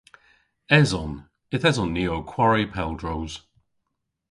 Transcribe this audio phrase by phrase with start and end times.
[0.79, 1.13] Eson.
[1.55, 3.33] Yth eson ni ow kwari pel droos.